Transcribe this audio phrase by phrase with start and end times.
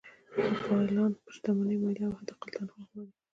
[0.63, 3.11] فعالان پر شتمنۍ مالیه او حداقل تنخوا غواړي.